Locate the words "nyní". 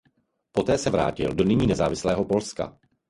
1.43-1.67